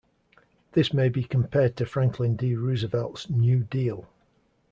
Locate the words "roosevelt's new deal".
2.55-4.07